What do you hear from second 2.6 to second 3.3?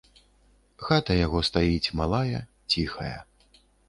ціхая.